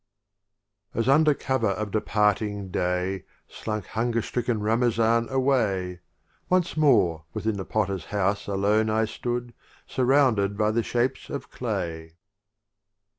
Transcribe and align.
LXXXII. 0.95 0.99
As 0.99 1.09
under 1.09 1.33
cover 1.35 1.67
of 1.67 1.91
departing 1.91 2.69
Day 2.71 3.23
Slunk 3.47 3.85
hunger 3.85 4.23
stricken 4.23 4.59
Ramazan 4.59 5.29
away, 5.29 5.99
Once 6.49 6.75
more 6.75 7.25
within 7.35 7.55
the 7.57 7.65
Potter's 7.65 8.05
house 8.05 8.47
alone 8.47 8.89
I 8.89 9.05
stood, 9.05 9.53
surrounded 9.85 10.57
by 10.57 10.71
the 10.71 10.81
Shapes 10.81 11.29
of 11.29 11.51
Clay 11.51 11.99
3° 11.99 12.03
LXXXIII. 12.05 12.17